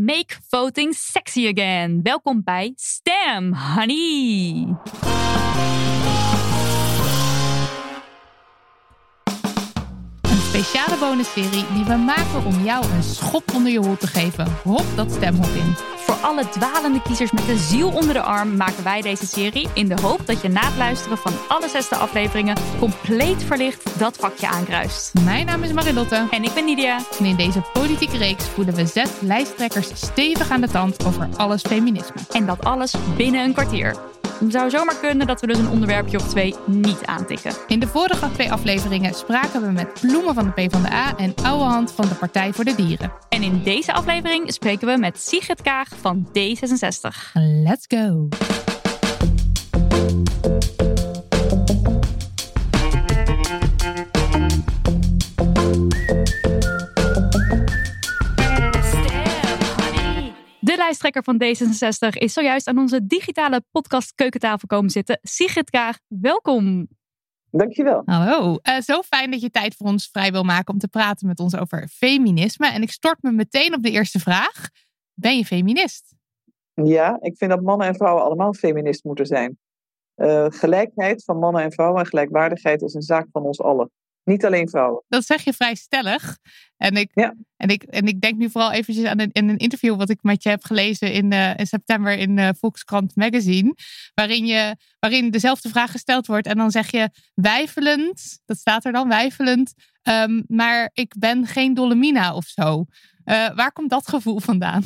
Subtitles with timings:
[0.00, 2.02] Make voting sexy again.
[2.02, 4.76] Welkom bij Stem, honey.
[10.64, 14.46] Speciale bonusserie die we maken om jou een schop onder je hol te geven.
[14.62, 15.74] Hop dat stemhok in.
[15.96, 19.88] Voor alle dwalende kiezers met de ziel onder de arm maken wij deze serie in
[19.88, 24.48] de hoop dat je na het luisteren van alle zesde afleveringen compleet verlicht dat vakje
[24.48, 25.14] aankruist.
[25.24, 26.26] Mijn naam is Marilotte.
[26.30, 26.98] En ik ben Nidia.
[27.18, 31.62] En in deze politieke reeks voelen we zes lijsttrekkers stevig aan de tand over alles
[31.62, 32.20] feminisme.
[32.30, 34.17] En dat alles binnen een kwartier.
[34.38, 37.52] Het zou zomaar kunnen dat we dus een onderwerpje of twee niet aantikken.
[37.66, 42.08] In de vorige twee afleveringen spraken we met Bloemen van de PvdA en Ouwehand van
[42.08, 43.12] de Partij voor de Dieren.
[43.28, 47.32] En in deze aflevering spreken we met Sigrid Kaag van D66.
[47.64, 48.28] Let's go!
[60.88, 65.18] Lijsttrekker van D66 is zojuist aan onze digitale podcast keukentafel komen zitten.
[65.22, 66.88] Sigrid Kaag, welkom.
[67.50, 68.02] Dankjewel.
[68.04, 68.56] Hallo.
[68.62, 71.40] Eh, zo fijn dat je tijd voor ons vrij wil maken om te praten met
[71.40, 72.72] ons over feminisme.
[72.72, 74.68] En ik stort me meteen op de eerste vraag.
[75.14, 76.14] Ben je feminist?
[76.74, 79.58] Ja, ik vind dat mannen en vrouwen allemaal feminist moeten zijn.
[80.14, 83.90] Eh, gelijkheid van mannen en vrouwen en gelijkwaardigheid is een zaak van ons allen.
[84.28, 85.02] Niet alleen vrouwen.
[85.08, 86.38] Dat zeg je vrij stellig.
[86.76, 87.34] En ik, Ja.
[87.56, 90.18] en ik, en ik denk nu vooral eventjes aan een, in een interview wat ik
[90.22, 93.74] met je heb gelezen in, eh, in september in eh, Volkskrant Magazine.
[94.14, 96.46] Waarin, je, waarin dezelfde vraag gesteld wordt.
[96.46, 99.74] En dan zeg je wijfelend, dat staat er dan, wijfelend.
[100.02, 102.84] ehm, maar ik ben geen Dolomina of zo.
[103.24, 104.82] Eh, waar komt dat gevoel vandaan?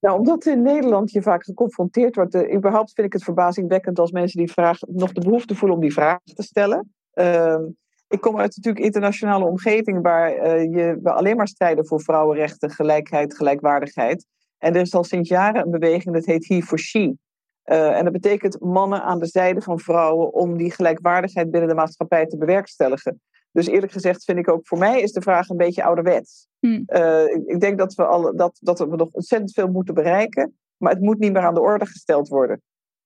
[0.00, 2.34] Nou, omdat in Nederland je vaak geconfronteerd wordt.
[2.34, 5.82] eh, überhaupt vind ik het verbazingwekkend als mensen die vraag nog de behoefte voelen om
[5.82, 6.94] die vraag te stellen.
[7.12, 7.62] Ehm,
[8.08, 12.70] ik kom uit natuurlijk internationale omgeving waar eh, je, we alleen maar strijden voor vrouwenrechten,
[12.70, 14.26] gelijkheid, gelijkwaardigheid.
[14.58, 17.16] En er is al sinds jaren een beweging dat heet He for She.
[17.62, 21.74] Eh, en dat betekent mannen aan de zijde van vrouwen om die gelijkwaardigheid binnen de
[21.74, 23.20] maatschappij te bewerkstelligen.
[23.52, 26.46] Dus eerlijk gezegd vind ik ook, voor mij is de vraag een beetje ouderwets.
[26.58, 26.82] Hmm.
[26.86, 30.58] Eh, ik, ik denk dat we, al, dat, dat we nog ontzettend veel moeten bereiken,
[30.76, 32.62] maar het moet niet meer aan de orde gesteld worden.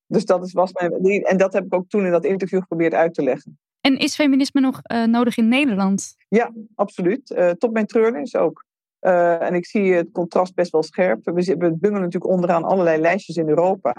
[0.07, 1.23] Dus dat is, was mijn.
[1.23, 3.59] En dat heb ik ook toen in dat interview geprobeerd uit te leggen.
[3.81, 6.15] En is feminisme nog eh, nodig in Nederland?
[6.29, 7.31] Ja, absoluut.
[7.31, 8.65] Eh, tot mijn treurnis ook.
[8.99, 11.25] Eh, en ik zie het contrast best wel scherp.
[11.25, 13.95] We, we bungelen natuurlijk onderaan allerlei lijstjes in Europa.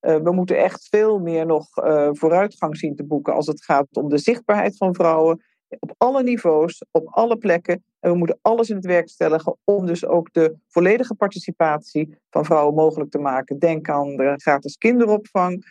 [0.00, 1.66] We moeten echt veel meer nog
[2.12, 5.42] vooruitgang zien te boeken als het gaat om de zichtbaarheid van vrouwen
[5.80, 7.84] op alle niveaus, op alle plekken.
[8.00, 12.44] En we moeten alles in het werk stellen om dus ook de volledige participatie van
[12.44, 13.58] vrouwen mogelijk te maken.
[13.58, 15.64] Denk aan de gratis kinderopvang,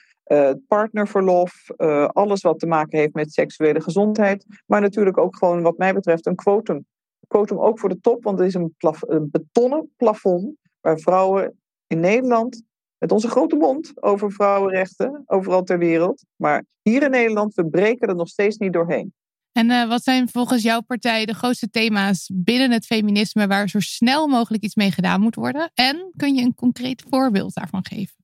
[0.68, 4.46] partnerverlof, eh, alles wat te maken heeft met seksuele gezondheid.
[4.66, 6.86] Maar natuurlijk ook gewoon, wat mij betreft, een quotum.
[7.28, 12.00] Quotum ook voor de top, want er is een, een betonnen plafond waar vrouwen in
[12.00, 12.64] Nederland,
[12.98, 16.26] met onze grote mond over vrouwenrechten, overal ter wereld.
[16.36, 19.14] Maar hier in Nederland, we breken er nog steeds niet doorheen.
[19.52, 23.80] En eh, wat zijn volgens jouw partij de grootste thema's binnen het feminisme waar zo
[23.80, 25.72] snel mogelijk iets mee gedaan moet worden?
[25.74, 28.16] En kun je een concreet voorbeeld daarvan geven?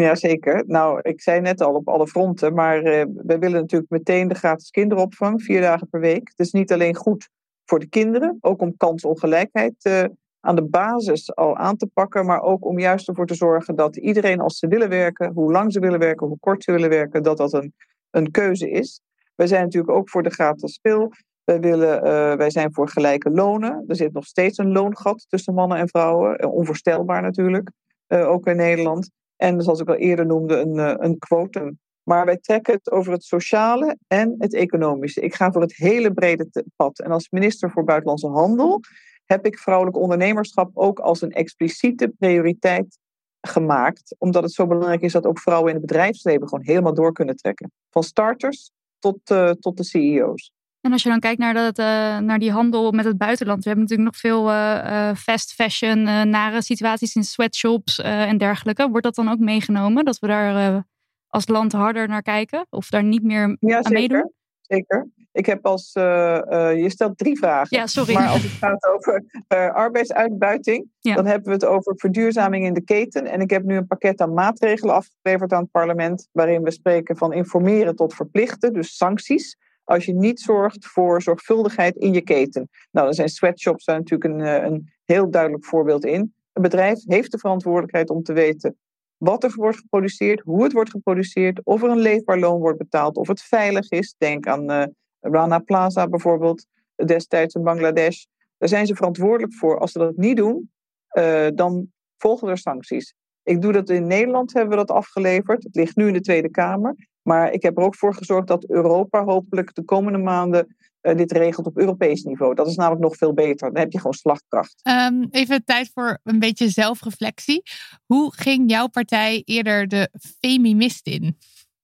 [0.00, 0.64] Jazeker.
[0.66, 4.34] Nou, ik zei net al op alle fronten, maar eh, wij willen natuurlijk meteen de
[4.34, 6.28] gratis kinderopvang, vier dagen per week.
[6.28, 7.28] Het is niet alleen goed
[7.64, 10.04] voor de kinderen, ook om kansongelijkheid eh,
[10.40, 13.96] aan de basis al aan te pakken, maar ook om juist ervoor te zorgen dat
[13.96, 17.22] iedereen als ze willen werken, hoe lang ze willen werken, hoe kort ze willen werken,
[17.22, 17.74] dat dat een,
[18.10, 19.00] een keuze is.
[19.34, 21.12] Wij zijn natuurlijk ook voor de gratis speel.
[21.44, 23.84] Wij, willen, eh, wij zijn voor gelijke lonen.
[23.86, 26.52] Er zit nog steeds een loongat tussen mannen en vrouwen.
[26.52, 27.70] Onvoorstelbaar natuurlijk,
[28.08, 29.10] ook in Nederland.
[29.42, 31.78] En zoals ik al eerder noemde, een, eh, een quotum.
[32.02, 35.20] Maar wij trekken het over het sociale en het economische.
[35.20, 36.98] Ik ga voor het hele brede pad.
[36.98, 38.80] En als minister voor Buitenlandse Handel
[39.24, 42.98] heb ik vrouwelijk ondernemerschap ook als een expliciete prioriteit
[43.40, 44.14] gemaakt.
[44.18, 47.36] Omdat het zo belangrijk is dat ook vrouwen in het bedrijfsleven gewoon helemaal door kunnen
[47.36, 47.72] trekken.
[47.90, 50.52] Van starters tot, uh, tot de CEO's.
[50.82, 53.64] En als je dan kijkt naar, dat, uh, naar die handel met het buitenland.
[53.64, 58.88] We hebben natuurlijk nog veel uh, fast fashion, nare situaties in sweatshops en dergelijke.
[58.88, 60.04] Wordt dat dan ook meegenomen?
[60.04, 60.84] Dat we daar
[61.26, 62.66] als land harder naar kijken?
[62.70, 64.32] Of daar niet meer ja, aan zeker, meedoen?
[64.60, 65.08] Zeker.
[65.32, 65.90] Ik heb als.
[65.92, 67.78] je stelt drie vragen.
[67.78, 68.14] Ja, sorry.
[68.14, 69.24] Maar als het gaat over
[69.72, 70.86] arbeidsuitbuiting.
[70.98, 71.14] Ja.
[71.14, 73.26] dan hebben we het over verduurzaming in de keten.
[73.26, 76.28] En ik heb nu een pakket aan maatregelen afgeleverd aan het parlement.
[76.32, 79.56] waarin we spreken van informeren tot verplichten, dus sancties
[79.92, 82.68] als je niet zorgt voor zorgvuldigheid in je keten.
[82.90, 86.34] Nou, er zijn sweatshops daar natuurlijk een, een heel duidelijk voorbeeld in.
[86.52, 88.76] Een bedrijf heeft de verantwoordelijkheid om te weten
[89.22, 93.16] wat er wordt geproduceerd, hoe het wordt geproduceerd, of er een leefbaar loon wordt betaald,
[93.16, 94.14] of het veilig is.
[94.18, 94.84] Denk aan uh,
[95.20, 98.24] Rana Plaza bijvoorbeeld, destijds in Bangladesh.
[98.58, 99.78] Daar zijn ze verantwoordelijk voor.
[99.78, 100.70] Als ze dat niet doen,
[101.18, 103.14] uh, dan volgen er sancties.
[103.42, 105.62] Ik doe dat in Nederland, hebben we dat afgeleverd.
[105.62, 106.96] Het ligt nu in de Tweede Kamer.
[107.22, 111.32] Maar ik heb er ook voor gezorgd dat Europa hopelijk de komende maanden uh, dit
[111.32, 112.54] regelt op Europees niveau.
[112.54, 113.72] Dat is namelijk nog veel beter.
[113.72, 114.80] Dan heb je gewoon slagkracht.
[114.82, 117.62] Um, even tijd voor een beetje zelfreflectie.
[118.06, 120.08] Hoe ging jouw partij eerder de
[120.40, 121.36] feminist in?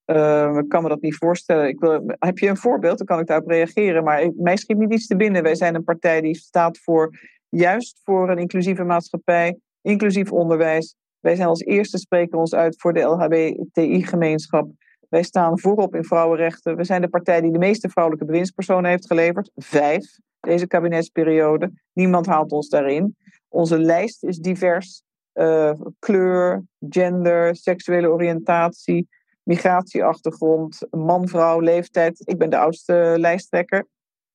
[0.07, 1.69] Uh, ik kan me dat niet voorstellen.
[1.69, 2.99] Ik wil, heb je een voorbeeld?
[2.99, 4.05] Dan kan ik daarop reageren.
[4.05, 5.43] Maar ik, mij schiet niet iets te binnen.
[5.43, 7.19] Wij zijn een partij die staat voor
[7.49, 10.97] juist voor een inclusieve maatschappij, inclusief onderwijs.
[11.21, 14.71] Wij zijn als eerste spreken ons uit voor de LHBTI-gemeenschap.
[15.09, 16.77] Wij staan voorop in vrouwenrechten.
[16.77, 19.51] We zijn de partij die de meeste vrouwelijke bewindspersonen heeft geleverd.
[19.55, 21.73] Vijf, deze kabinetsperiode.
[21.93, 23.17] Niemand haalt ons daarin.
[23.49, 25.03] Onze lijst is divers.
[25.35, 29.09] Uh, kleur, gender, seksuele oriëntatie,
[29.43, 32.23] migratieachtergrond, man, vrouw, leeftijd.
[32.25, 33.87] Ik ben de oudste lijsttrekker.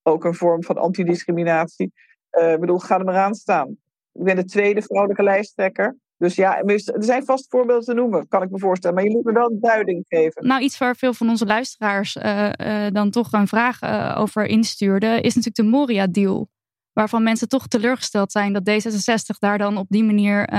[0.03, 1.93] Ook een vorm van antidiscriminatie.
[2.31, 3.69] Uh, ik bedoel, ga er maar aan staan.
[4.11, 5.97] Ik ben de tweede vrouwelijke lijsttrekker.
[6.17, 8.95] Dus ja, er zijn vast voorbeelden te noemen, kan ik me voorstellen.
[8.95, 10.47] Maar je moet me wel een duiding geven.
[10.47, 14.45] Nou, iets waar veel van onze luisteraars uh, uh, dan toch een vraag uh, over
[14.45, 16.49] instuurden, is natuurlijk de Moria-deal.
[16.93, 20.49] Waarvan mensen toch teleurgesteld zijn dat D66 daar dan op die manier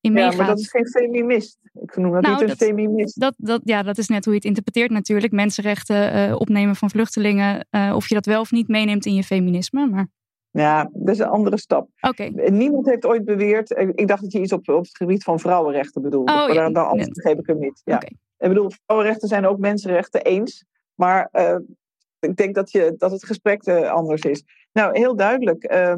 [0.00, 0.32] in meegaat.
[0.32, 1.58] Ja, maar dat is geen feminist.
[1.72, 3.20] Ik noem dat nou, niet een dat, feminist.
[3.20, 5.32] Dat, dat, ja, dat is net hoe je het interpreteert natuurlijk.
[5.32, 7.66] Mensenrechten opnemen van vluchtelingen.
[7.70, 9.86] of je dat wel of niet meeneemt in je feminisme.
[9.86, 10.08] Maar...
[10.54, 11.88] Ja, dat is een andere stap.
[12.00, 12.28] Okay.
[12.28, 13.70] Niemand heeft ooit beweerd.
[13.70, 16.32] Ik dacht dat je iets op, op het gebied van vrouwenrechten bedoelde.
[16.32, 17.80] Oh, maar ja, dan, anders begreep ik hem niet.
[17.84, 17.94] Ja.
[17.94, 18.16] Okay.
[18.38, 20.64] Ik bedoel, vrouwenrechten zijn ook mensenrechten eens.
[20.94, 21.56] Maar uh,
[22.18, 24.44] ik denk dat, je, dat het gesprek uh, anders is.
[24.72, 25.72] Nou, heel duidelijk.
[25.72, 25.94] Uh,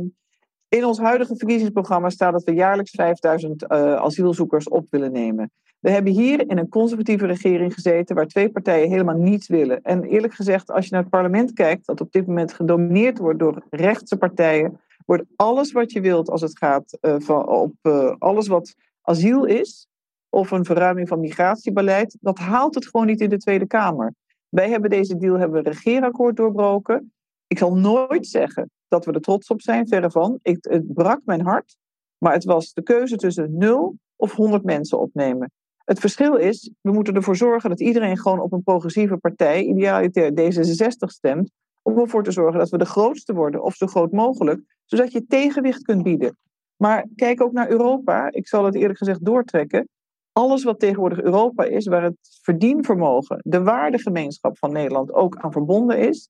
[0.68, 5.50] in ons huidige verkiezingsprogramma staat dat we jaarlijks 5000 uh, asielzoekers op willen nemen.
[5.86, 9.82] We hebben hier in een conservatieve regering gezeten waar twee partijen helemaal niets willen.
[9.82, 13.38] En eerlijk gezegd, als je naar het parlement kijkt, dat op dit moment gedomineerd wordt
[13.38, 18.14] door rechtse partijen, wordt alles wat je wilt als het gaat uh, van, op uh,
[18.18, 19.88] alles wat asiel is,
[20.28, 24.14] of een verruiming van migratiebeleid, dat haalt het gewoon niet in de Tweede Kamer.
[24.48, 27.12] Wij hebben deze deal, hebben een regeerakkoord doorbroken.
[27.46, 30.38] Ik zal nooit zeggen dat we er trots op zijn, verre van.
[30.42, 31.76] Ik, het brak mijn hart,
[32.18, 35.50] maar het was de keuze tussen 0 of 100 mensen opnemen.
[35.86, 40.30] Het verschil is, we moeten ervoor zorgen dat iedereen gewoon op een progressieve partij, idealiter
[40.30, 41.50] D66, stemt.
[41.82, 45.26] Om ervoor te zorgen dat we de grootste worden, of zo groot mogelijk, zodat je
[45.26, 46.36] tegenwicht kunt bieden.
[46.76, 48.30] Maar kijk ook naar Europa.
[48.30, 49.88] Ik zal het eerlijk gezegd doortrekken.
[50.32, 55.98] Alles wat tegenwoordig Europa is, waar het verdienvermogen, de waardegemeenschap van Nederland ook aan verbonden
[55.98, 56.28] is.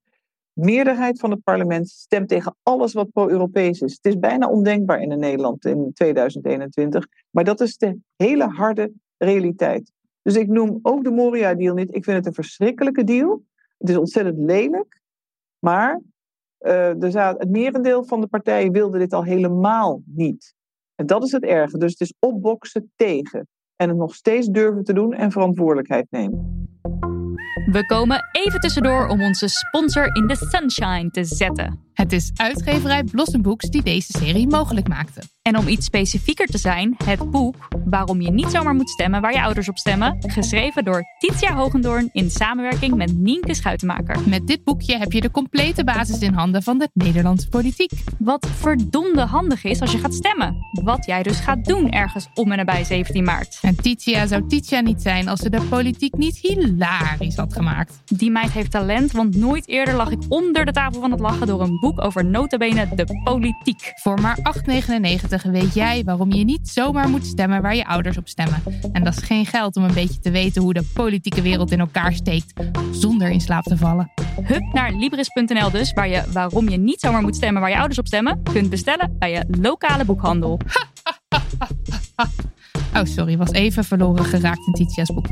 [0.52, 3.92] Meerderheid van het parlement stemt tegen alles wat pro-Europees is.
[3.92, 7.06] Het is bijna ondenkbaar in Nederland in 2021.
[7.30, 9.92] Maar dat is de hele harde realiteit.
[10.23, 11.94] Dus ik noem ook de Moria-deal niet.
[11.94, 13.44] Ik vind het een verschrikkelijke deal.
[13.78, 15.00] Het is ontzettend lelijk.
[15.58, 16.00] Maar
[16.61, 20.54] uh, er zat, het merendeel van de partijen wilde dit al helemaal niet.
[20.94, 21.78] En dat is het erge.
[21.78, 23.49] Dus het is opboksen tegen.
[23.76, 26.68] En het nog steeds durven te doen en verantwoordelijkheid nemen.
[27.73, 31.85] We komen even tussendoor om onze sponsor in the sunshine te zetten.
[31.96, 35.22] Het is uitgeverij Blossom Books die deze serie mogelijk maakte.
[35.42, 39.32] En om iets specifieker te zijn, het boek Waarom je niet zomaar moet stemmen waar
[39.32, 44.28] je ouders op stemmen, geschreven door Titia Hogendoorn in samenwerking met Nienke Schuitenmaker.
[44.28, 47.90] Met dit boekje heb je de complete basis in handen van de Nederlandse politiek.
[48.18, 50.56] Wat verdomde handig is als je gaat stemmen.
[50.82, 53.58] Wat jij dus gaat doen ergens om en nabij 17 maart.
[53.62, 58.02] En Titia zou Titia niet zijn als ze de politiek niet hilarisch had gemaakt.
[58.04, 61.46] Die meid heeft talent, want nooit eerder lag ik onder de tafel van het lachen
[61.46, 63.92] door een boek over notabene de politiek.
[63.94, 64.38] Voor maar
[65.44, 68.62] 8,99 weet jij waarom je niet zomaar moet stemmen waar je ouders op stemmen.
[68.92, 71.80] En dat is geen geld om een beetje te weten hoe de politieke wereld in
[71.80, 72.52] elkaar steekt,
[72.90, 74.12] zonder in slaap te vallen.
[74.42, 77.98] Hup naar Libris.nl dus, waar je waarom je niet zomaar moet stemmen waar je ouders
[77.98, 80.58] op stemmen, kunt bestellen bij je lokale boekhandel.
[82.94, 85.26] Oh, sorry, was even verloren geraakt in Titia's boek.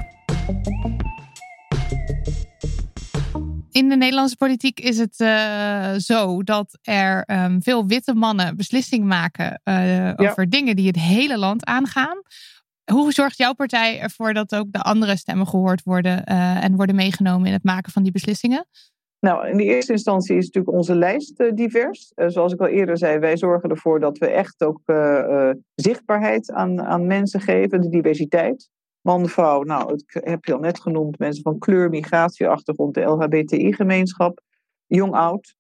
[3.75, 9.07] In de Nederlandse politiek is het uh, zo dat er um, veel witte mannen beslissingen
[9.07, 12.23] maken uh, over dingen die het hele land aangaan.
[12.93, 16.95] Hoe zorgt jouw partij ervoor dat ook de andere stemmen gehoord worden uh, en worden
[16.95, 18.67] meegenomen in het maken van die beslissingen?
[19.21, 22.13] Nou, in de eerste instantie is natuurlijk onze lijst uh, divers.
[22.17, 24.81] Uh, zoals ik al eerder zei, wij zorgen ervoor dat we echt ook
[25.75, 28.69] zichtbaarheid aan, aan mensen geven, de diversiteit.
[29.07, 34.41] Man, vrouw, nou, ik heb je al net genoemd, mensen van kleur, migratieachtergrond, de LHBTI-gemeenschap,
[34.87, 35.55] jong, oud,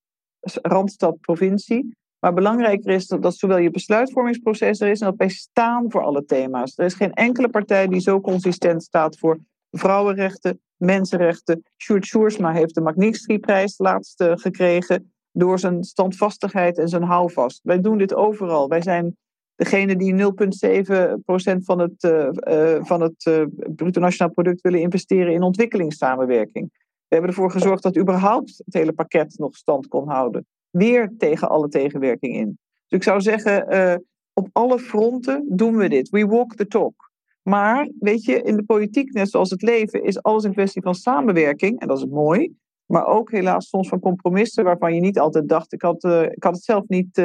[0.62, 1.96] randstad, provincie.
[2.18, 6.02] Maar belangrijker is dat, dat zowel je besluitvormingsproces er is en dat wij staan voor
[6.02, 6.78] alle thema's.
[6.78, 9.38] Er is geen enkele partij die zo consistent staat voor
[9.70, 11.62] vrouwenrechten, mensenrechten.
[11.82, 17.60] Sjoerd Sjoersma heeft de Magnitsky-prijs laatst uh, gekregen door zijn standvastigheid en zijn houvast.
[17.62, 18.68] Wij doen dit overal.
[18.68, 19.16] Wij zijn
[19.56, 23.46] degene die 0,7% van het, uh, uh, van het
[23.76, 26.70] bruto nationaal product willen investeren in ontwikkelingssamenwerking.
[26.73, 30.46] We hebben ervoor gezorgd dat überhaupt het hele pakket nog stand kon houden.
[30.70, 32.58] Weer tegen alle tegenwerking in.
[32.88, 36.08] Dus ik zou zeggen, op alle fronten doen we dit.
[36.08, 37.11] We walk the talk.
[37.42, 40.94] Maar weet je, in de politiek, net zoals het leven, is alles een kwestie van
[40.94, 41.80] samenwerking.
[41.80, 42.54] En dat is mooi.
[42.87, 45.73] Maar ook helaas soms van compromissen waarvan je niet altijd dacht.
[45.73, 47.23] Ik had, ik had het zelf niet,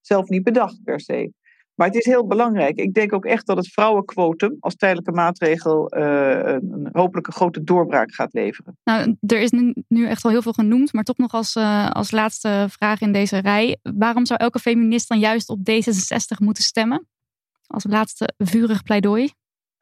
[0.00, 1.32] zelf niet bedacht per se.
[1.80, 2.78] Maar het is heel belangrijk.
[2.78, 7.64] Ik denk ook echt dat het vrouwenquotum als tijdelijke maatregel uh, een, hopelijk een grote
[7.64, 8.78] doorbraak gaat leveren.
[8.84, 9.50] Nou, er is
[9.88, 11.56] nu, echt wel heel veel genoemd, maar toch nog als,
[11.90, 13.78] als laatste vraag in deze rij.
[13.82, 17.06] Waarom zou elke feminist dan juist op D66 moeten stemmen?
[17.66, 19.30] Als laatste vurig pleidooi.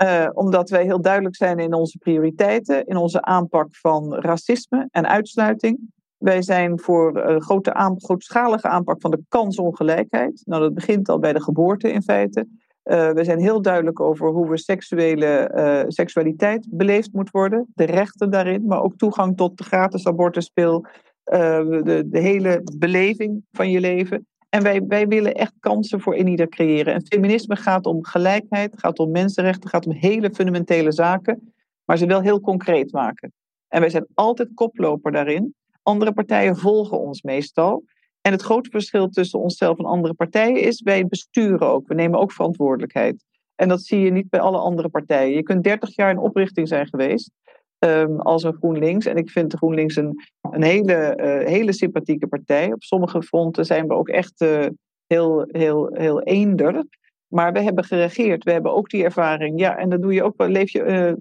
[0.02, 5.08] Uh, omdat wij heel duidelijk zijn in onze prioriteiten, in onze aanpak van racisme en
[5.08, 5.78] uitsluiting.
[6.18, 10.42] Wij zijn voor een grote aan, grootschalige aanpak van de kansongelijkheid.
[10.44, 12.46] Nou, dat begint al bij de geboorte in feite.
[12.84, 17.66] Uh, we zijn heel duidelijk over hoe we seksuele uh, seksualiteit beleefd moet worden.
[17.74, 20.86] De rechten daarin, maar ook toegang tot de gratis abortuspil.
[21.24, 24.26] de, de hele beleving van je leven.
[24.48, 26.94] En wij, wij willen echt kansen voor ieder creëren.
[26.94, 31.52] En feminisme gaat om gelijkheid, gaat om mensenrechten, gaat om hele fundamentele zaken,
[31.84, 33.32] maar ze wel heel concreet maken.
[33.68, 35.54] En wij zijn altijd koploper daarin.
[35.82, 37.84] Andere partijen volgen ons meestal.
[38.20, 41.88] En het grote verschil tussen onszelf en andere partijen is, wij besturen ook.
[41.88, 43.24] We nemen ook verantwoordelijkheid.
[43.54, 45.36] En dat zie je niet bij alle andere partijen.
[45.36, 47.30] Je kunt 30 jaar in oprichting zijn geweest.
[47.78, 49.06] Um, als een GroenLinks.
[49.06, 52.72] En ik vind de GroenLinks een, een hele, uh, hele sympathieke partij.
[52.72, 54.66] Op sommige fronten zijn we ook echt uh,
[55.06, 56.84] heel, heel, heel eender.
[57.26, 58.44] Maar we hebben geregeerd.
[58.44, 59.60] We hebben ook die ervaring.
[59.60, 61.12] Ja, en dan doe je ook, leef je, uh,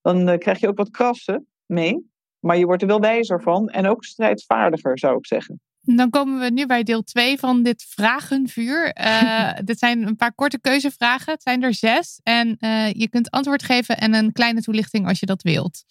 [0.00, 2.12] dan krijg je ook wat krassen mee.
[2.44, 3.68] Maar je wordt er wel wijzer van.
[3.68, 5.60] En ook strijdvaardiger, zou ik zeggen.
[5.80, 8.96] Dan komen we nu bij deel 2 van dit vragenvuur.
[9.00, 11.32] Uh, dit zijn een paar korte keuzevragen.
[11.32, 12.20] Het zijn er zes.
[12.22, 15.84] En uh, je kunt antwoord geven en een kleine toelichting als je dat wilt.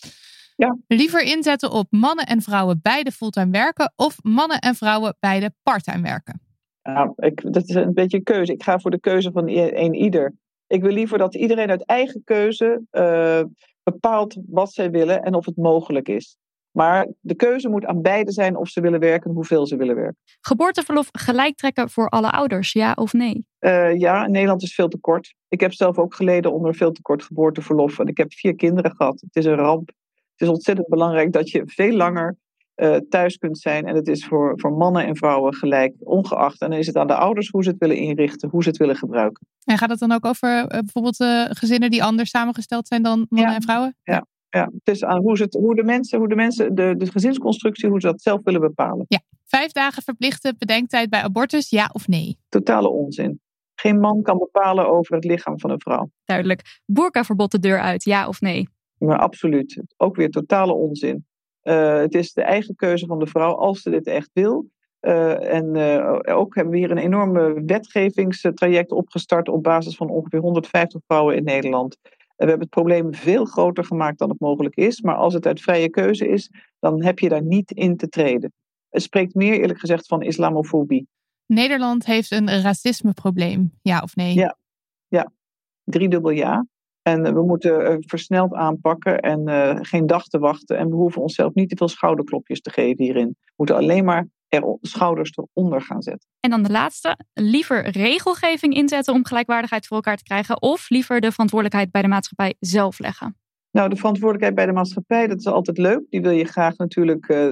[0.55, 0.77] Ja.
[0.87, 6.01] Liever inzetten op mannen en vrouwen beide fulltime werken of mannen en vrouwen beide parttime
[6.01, 6.41] werken?
[6.83, 8.53] Nou, ik, dat is een beetje een keuze.
[8.53, 10.33] Ik ga voor de keuze van een ieder.
[10.67, 13.41] Ik wil liever dat iedereen uit eigen keuze uh,
[13.83, 16.37] bepaalt wat zij willen en of het mogelijk is.
[16.73, 19.95] Maar de keuze moet aan beide zijn of ze willen werken en hoeveel ze willen
[19.95, 20.17] werken.
[20.41, 23.45] Geboorteverlof gelijk trekken voor alle ouders, ja of nee?
[23.59, 25.33] Uh, ja, Nederland is veel te kort.
[25.47, 27.99] Ik heb zelf ook geleden onder veel te kort geboorteverlof.
[27.99, 29.21] En ik heb vier kinderen gehad.
[29.21, 29.87] Het is een ramp.
[30.31, 32.37] Het is ontzettend belangrijk dat je veel langer
[32.75, 33.85] uh, thuis kunt zijn.
[33.85, 36.61] En het is voor, voor mannen en vrouwen gelijk, ongeacht.
[36.61, 38.77] En dan is het aan de ouders hoe ze het willen inrichten, hoe ze het
[38.77, 39.47] willen gebruiken.
[39.63, 41.25] En gaat het dan ook over uh, bijvoorbeeld
[41.57, 43.55] gezinnen die anders samengesteld zijn dan mannen ja.
[43.55, 43.95] en vrouwen?
[44.03, 44.25] Ja.
[44.53, 47.11] Ja, het is aan hoe, ze het, hoe de mensen, hoe de, mensen de, de
[47.11, 49.05] gezinsconstructie, hoe ze dat zelf willen bepalen.
[49.07, 52.37] Ja, vijf dagen verplichte bedenktijd bij abortus, ja of nee?
[52.49, 53.41] Totale onzin.
[53.75, 56.09] Geen man kan bepalen over het lichaam van een vrouw.
[56.25, 56.81] Duidelijk.
[56.85, 58.67] Boerkaverbod de deur uit, ja of nee?
[58.97, 59.83] Maar absoluut.
[59.97, 61.25] Ook weer totale onzin.
[61.63, 64.69] Uh, het is de eigen keuze van de vrouw als ze dit echt wil.
[65.01, 70.39] Uh, en uh, ook hebben we hier een enorme wetgevingstraject opgestart op basis van ongeveer
[70.39, 71.97] 150 vrouwen in Nederland.
[72.43, 75.01] We hebben het probleem veel groter gemaakt dan het mogelijk is.
[75.01, 78.53] Maar als het uit vrije keuze is, dan heb je daar niet in te treden.
[78.89, 81.07] Het spreekt meer eerlijk gezegd van islamofobie.
[81.45, 84.33] Nederland heeft een racismeprobleem, ja of nee?
[84.33, 84.57] Ja,
[85.07, 85.31] ja.
[85.83, 86.65] driedubbel ja.
[87.01, 90.77] En we moeten versneld aanpakken en geen dag te wachten.
[90.77, 93.35] En we hoeven onszelf niet te veel schouderklopjes te geven hierin.
[93.39, 96.29] We moeten alleen maar er schouders eronder gaan zetten.
[96.39, 97.17] En dan de laatste.
[97.33, 100.61] Liever regelgeving inzetten om gelijkwaardigheid voor elkaar te krijgen.
[100.61, 103.37] Of liever de verantwoordelijkheid bij de maatschappij zelf leggen?
[103.71, 106.01] Nou, de verantwoordelijkheid bij de maatschappij, dat is altijd leuk.
[106.09, 107.51] Die wil je graag natuurlijk uh,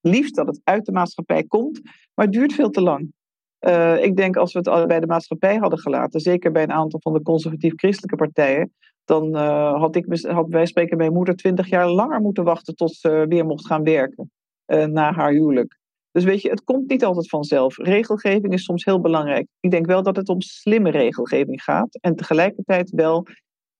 [0.00, 1.80] liefst dat het uit de maatschappij komt.
[2.14, 3.12] Maar het duurt veel te lang.
[3.60, 6.72] Uh, ik denk als we het al bij de maatschappij hadden gelaten, zeker bij een
[6.72, 8.72] aantal van de conservatief-christelijke partijen,
[9.04, 12.94] dan uh, had, ik, had wij spreken mijn moeder twintig jaar langer moeten wachten tot
[12.94, 14.30] ze weer mocht gaan werken
[14.66, 15.78] na haar huwelijk.
[16.16, 17.76] Dus weet je, het komt niet altijd vanzelf.
[17.76, 19.46] Regelgeving is soms heel belangrijk.
[19.60, 23.26] Ik denk wel dat het om slimme regelgeving gaat en tegelijkertijd wel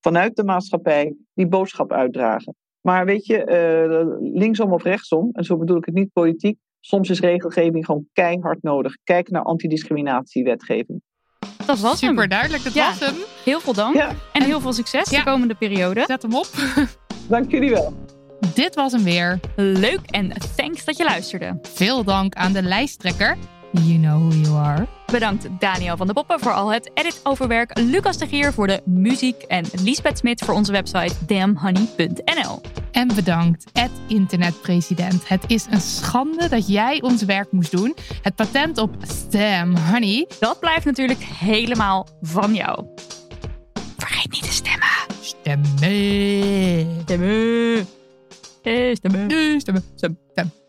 [0.01, 2.55] vanuit de maatschappij die boodschap uitdragen.
[2.81, 7.11] Maar weet je, uh, linksom of rechtsom, en zo bedoel ik het niet politiek, soms
[7.11, 8.97] is regelgeving gewoon keihard nodig.
[9.05, 11.03] Kijk naar antidiscriminatiewetgeving.
[11.67, 12.29] Dat was Super hem.
[12.29, 13.15] duidelijk, dat was hem.
[13.45, 14.13] Heel veel dank ja.
[14.33, 15.19] en heel veel succes ja.
[15.19, 16.05] de komende periode.
[16.07, 16.49] Zet hem op.
[17.29, 18.06] Dank jullie wel.
[18.55, 19.41] Dit was hem weer.
[19.57, 21.59] Leuk en thanks dat je luisterde.
[21.63, 23.37] Veel dank aan de lijsttrekker.
[23.73, 24.87] You know who you are.
[25.07, 29.43] Bedankt Daniel van de Poppen voor al het editoverwerk, Lucas de Gier voor de muziek
[29.43, 32.61] en Lisbeth Smit voor onze website damnhoney.nl.
[32.93, 35.29] En bedankt, Ed Internetpresident.
[35.29, 37.95] Het is een schande dat jij ons werk moest doen.
[38.23, 40.29] Het patent op Stem Honey.
[40.41, 42.85] Dat blijft natuurlijk helemaal van jou.
[43.97, 44.89] Vergeet niet te stemmen.
[45.21, 45.69] Stemmen.
[47.03, 47.96] Stemmen.
[48.67, 49.61] Stemmen.
[49.61, 49.83] Stemmen.
[49.97, 50.66] Stemmen.